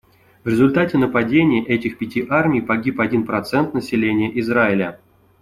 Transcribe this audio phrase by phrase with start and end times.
[0.43, 4.99] В результате нападения этих пяти армий погиб один процент населения Израиля.